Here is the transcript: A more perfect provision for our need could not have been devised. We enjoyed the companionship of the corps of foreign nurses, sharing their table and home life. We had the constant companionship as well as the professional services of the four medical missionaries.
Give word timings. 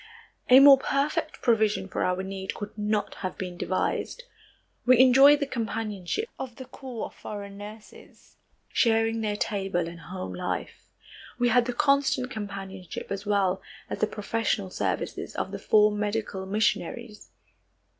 A 0.49 0.59
more 0.59 0.79
perfect 0.79 1.43
provision 1.43 1.87
for 1.87 2.03
our 2.03 2.23
need 2.23 2.55
could 2.55 2.75
not 2.75 3.13
have 3.21 3.37
been 3.37 3.55
devised. 3.55 4.23
We 4.83 4.97
enjoyed 4.97 5.39
the 5.39 5.45
companionship 5.45 6.27
of 6.39 6.55
the 6.55 6.65
corps 6.65 7.05
of 7.05 7.13
foreign 7.13 7.55
nurses, 7.59 8.37
sharing 8.73 9.21
their 9.21 9.35
table 9.37 9.87
and 9.87 9.99
home 9.99 10.33
life. 10.33 10.89
We 11.37 11.49
had 11.49 11.65
the 11.65 11.73
constant 11.73 12.31
companionship 12.31 13.11
as 13.11 13.27
well 13.27 13.61
as 13.91 13.99
the 13.99 14.07
professional 14.07 14.71
services 14.71 15.35
of 15.35 15.51
the 15.51 15.59
four 15.59 15.91
medical 15.91 16.47
missionaries. 16.47 17.29